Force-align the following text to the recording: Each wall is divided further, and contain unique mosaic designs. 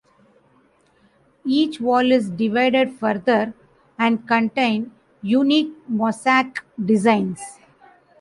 Each 1.45 1.79
wall 1.79 2.11
is 2.11 2.31
divided 2.31 2.91
further, 2.93 3.53
and 3.99 4.27
contain 4.27 4.93
unique 5.21 5.73
mosaic 5.87 6.63
designs. 6.83 7.39